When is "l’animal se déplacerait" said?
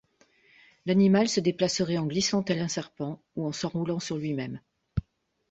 0.87-1.99